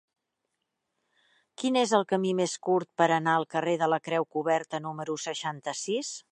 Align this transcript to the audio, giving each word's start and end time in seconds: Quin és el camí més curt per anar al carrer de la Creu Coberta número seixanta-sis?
Quin 1.63 1.77
és 1.81 1.93
el 1.97 2.07
camí 2.13 2.31
més 2.41 2.57
curt 2.69 2.91
per 3.03 3.09
anar 3.19 3.37
al 3.41 3.47
carrer 3.55 3.77
de 3.85 3.93
la 3.95 4.03
Creu 4.09 4.29
Coberta 4.39 4.81
número 4.89 5.23
seixanta-sis? 5.29 6.15